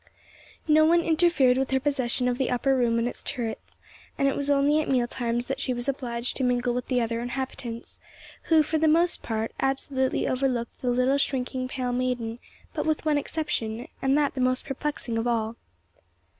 [0.67, 3.61] No one interfered with her possession of the upper room and its turrets;
[4.17, 6.99] and it was only at meal times that she was obliged to mingle with the
[6.99, 7.99] other inhabitants,
[8.45, 12.39] who, for the most part, absolutely overlooked the little shrinking pale maiden
[12.73, 15.55] but with one exception, and that the most perplexing of all.